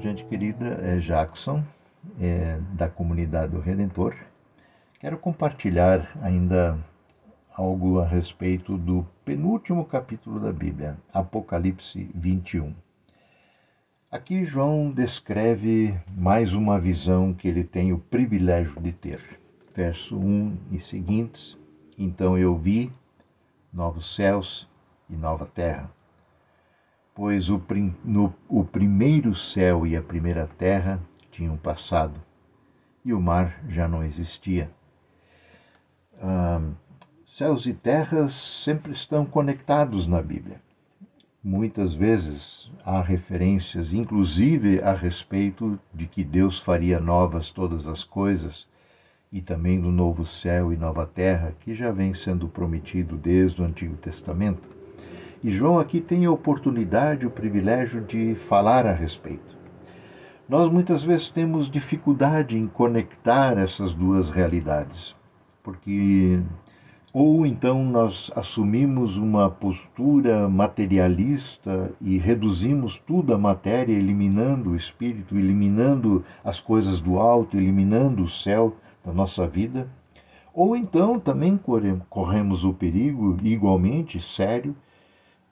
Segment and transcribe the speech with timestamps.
[0.00, 1.62] querida, é Jackson,
[2.18, 4.16] é, da comunidade do Redentor.
[4.98, 6.78] Quero compartilhar ainda
[7.54, 12.74] algo a respeito do penúltimo capítulo da Bíblia, Apocalipse 21.
[14.10, 19.20] Aqui João descreve mais uma visão que ele tem o privilégio de ter.
[19.74, 21.58] Verso 1 e seguintes:
[21.98, 22.90] Então eu vi
[23.70, 24.66] novos céus
[25.10, 25.90] e nova terra
[27.20, 27.60] pois o,
[28.02, 30.98] no, o primeiro céu e a primeira terra
[31.30, 32.18] tinham passado
[33.04, 34.70] e o mar já não existia.
[36.18, 36.62] Ah,
[37.26, 38.32] céus e terras
[38.64, 40.62] sempre estão conectados na Bíblia.
[41.44, 48.66] Muitas vezes há referências, inclusive a respeito de que Deus faria novas todas as coisas
[49.30, 53.64] e também do novo céu e nova terra, que já vem sendo prometido desde o
[53.66, 54.79] Antigo Testamento.
[55.42, 59.58] E João aqui tem a oportunidade, o privilégio de falar a respeito.
[60.46, 65.16] Nós muitas vezes temos dificuldade em conectar essas duas realidades,
[65.62, 66.40] porque
[67.12, 75.38] ou então nós assumimos uma postura materialista e reduzimos tudo à matéria, eliminando o espírito,
[75.38, 79.88] eliminando as coisas do alto, eliminando o céu da nossa vida,
[80.52, 81.58] ou então também
[82.08, 84.76] corremos o perigo, igualmente sério,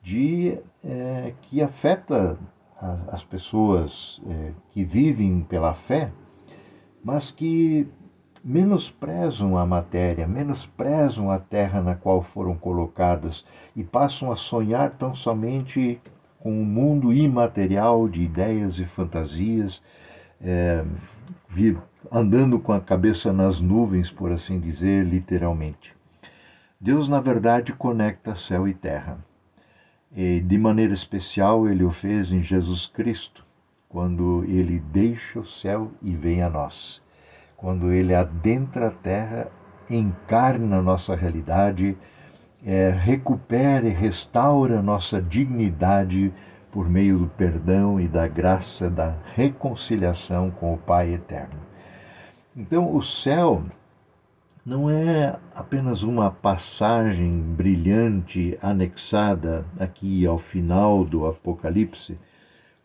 [0.01, 2.37] de é, que afeta
[2.81, 6.11] a, as pessoas é, que vivem pela fé,
[7.03, 7.87] mas que
[8.43, 15.13] menosprezam a matéria, menosprezam a terra na qual foram colocadas e passam a sonhar tão
[15.13, 16.01] somente
[16.39, 19.81] com um mundo imaterial de ideias e fantasias,
[20.41, 20.83] é,
[22.09, 25.93] andando com a cabeça nas nuvens, por assim dizer, literalmente.
[26.79, 29.17] Deus, na verdade, conecta céu e terra.
[30.21, 33.45] E, de maneira especial, ele o fez em Jesus Cristo,
[33.87, 37.01] quando ele deixa o céu e vem a nós.
[37.55, 39.47] Quando ele adentra a terra,
[39.89, 41.97] encarna a nossa realidade,
[42.65, 46.33] é, recupera e restaura nossa dignidade
[46.69, 51.61] por meio do perdão e da graça da reconciliação com o Pai eterno.
[52.57, 53.63] Então, o céu
[54.69, 62.19] não é apenas uma passagem brilhante anexada aqui ao final do Apocalipse,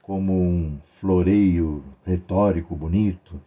[0.01, 3.39] como um floreio retórico bonito,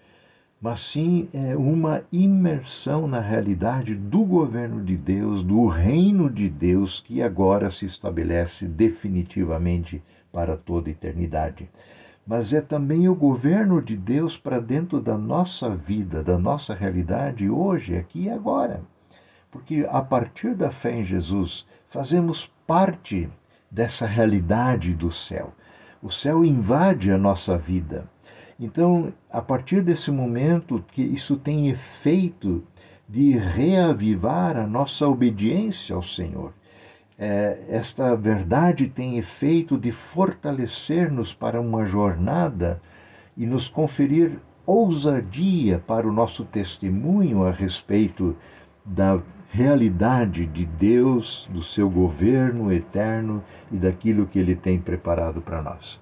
[0.61, 6.99] mas sim é uma imersão na realidade do governo de Deus, do reino de Deus
[6.99, 9.99] que agora se estabelece definitivamente
[10.31, 11.67] para toda a eternidade
[12.27, 17.49] mas é também o governo de Deus para dentro da nossa vida, da nossa realidade
[17.49, 18.81] hoje, aqui e agora.
[19.49, 23.29] Porque a partir da fé em Jesus, fazemos parte
[23.71, 25.53] dessa realidade do céu.
[26.03, 28.05] O céu invade a nossa vida.
[28.59, 32.61] Então, a partir desse momento que isso tem efeito
[33.07, 36.53] de reavivar a nossa obediência ao Senhor
[37.17, 42.79] é, esta verdade tem efeito de fortalecer-nos para uma jornada
[43.35, 48.35] e nos conferir ousadia para o nosso testemunho a respeito
[48.85, 49.19] da
[49.49, 55.99] realidade de Deus, do seu governo eterno e daquilo que ele tem preparado para nós.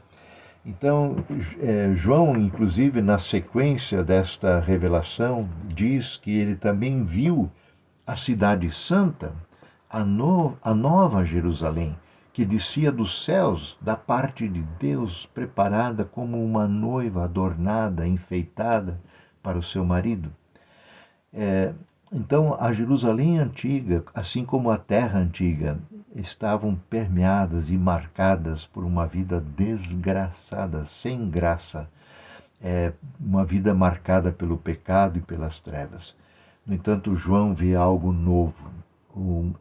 [0.65, 1.17] Então,
[1.61, 7.51] é, João, inclusive, na sequência desta revelação, diz que ele também viu
[8.05, 9.31] a Cidade Santa
[9.95, 11.95] a, no, a nova Jerusalém,
[12.33, 18.99] que descia dos céus da parte de Deus, preparada como uma noiva adornada, enfeitada
[19.41, 20.29] para o seu marido.
[21.33, 21.71] É,
[22.11, 25.79] então, a Jerusalém antiga, assim como a terra antiga,
[26.13, 31.89] estavam permeadas e marcadas por uma vida desgraçada, sem graça,
[32.61, 36.13] é, uma vida marcada pelo pecado e pelas trevas.
[36.65, 38.69] No entanto, João vê algo novo,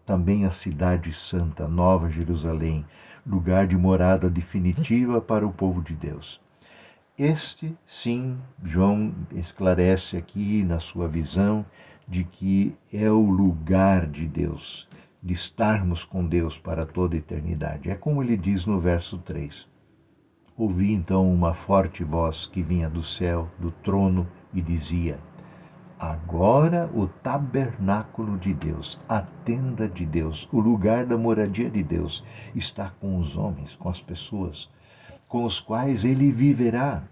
[0.05, 2.85] também a cidade santa, Nova Jerusalém,
[3.27, 6.41] lugar de morada definitiva para o povo de Deus.
[7.17, 11.65] Este, sim, João esclarece aqui na sua visão
[12.09, 14.89] de que é o lugar de Deus,
[15.23, 17.89] de estarmos com Deus para toda a eternidade.
[17.89, 19.67] É como ele diz no verso 3.
[20.56, 25.19] Ouvi então uma forte voz que vinha do céu, do trono, e dizia:
[25.99, 32.25] Agora o tabernáculo de Deus, a tenda de Deus, o lugar da moradia de Deus,
[32.55, 34.69] está com os homens, com as pessoas,
[35.29, 37.02] com os quais ele viverá.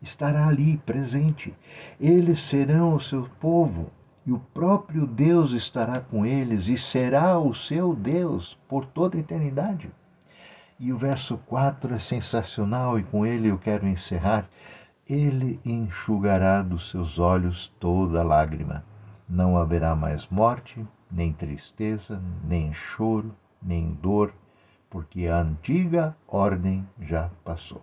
[0.00, 1.54] Estará ali presente.
[2.00, 3.90] Eles serão o seu povo,
[4.26, 9.20] e o próprio Deus estará com eles e será o seu Deus por toda a
[9.20, 9.90] eternidade.
[10.78, 14.48] E o verso 4 é sensacional e com ele eu quero encerrar
[15.12, 18.84] ele enxugará dos seus olhos toda lágrima.
[19.28, 24.32] Não haverá mais morte, nem tristeza, nem choro, nem dor,
[24.88, 27.82] porque a antiga ordem já passou.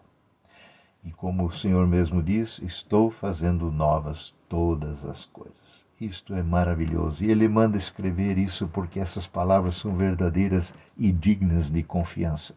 [1.03, 5.85] E como o Senhor mesmo diz, estou fazendo novas todas as coisas.
[6.01, 7.23] Isto é maravilhoso.
[7.23, 12.55] E ele manda escrever isso porque essas palavras são verdadeiras e dignas de confiança.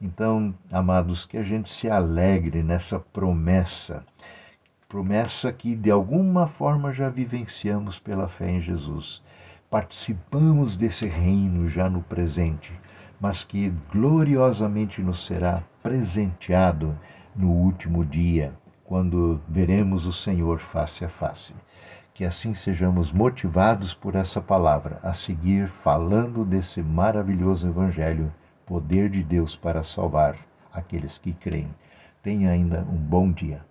[0.00, 4.04] Então, amados, que a gente se alegre nessa promessa,
[4.88, 9.20] promessa que de alguma forma já vivenciamos pela fé em Jesus.
[9.68, 12.72] Participamos desse reino já no presente,
[13.20, 16.96] mas que gloriosamente nos será presenteado
[17.34, 18.52] no último dia,
[18.84, 21.52] quando veremos o Senhor face a face.
[22.14, 28.32] Que assim sejamos motivados por essa palavra a seguir falando desse maravilhoso Evangelho,
[28.68, 30.36] poder de Deus para salvar
[30.70, 31.70] aqueles que creem.
[32.22, 33.62] Tenha ainda um bom dia.